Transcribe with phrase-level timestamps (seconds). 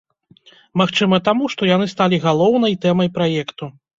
[0.81, 3.71] Магчыма таму, што яны сталі галоўнай тэмай праекту.